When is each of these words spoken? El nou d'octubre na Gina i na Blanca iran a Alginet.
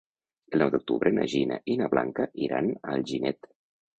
El 0.53 0.61
nou 0.63 0.71
d'octubre 0.75 1.11
na 1.17 1.27
Gina 1.33 1.59
i 1.73 1.77
na 1.83 1.91
Blanca 1.93 2.27
iran 2.47 2.71
a 2.79 2.95
Alginet. 2.97 3.53